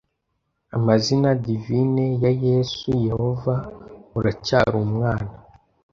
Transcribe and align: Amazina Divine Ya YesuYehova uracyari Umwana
Amazina 0.77 1.29
Divine 1.45 2.05
Ya 2.23 2.31
YesuYehova 2.43 3.53
uracyari 4.17 4.73
Umwana 4.87 5.29